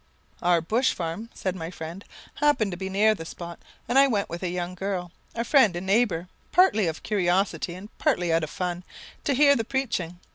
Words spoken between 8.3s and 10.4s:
out of fun, to hear the preaching.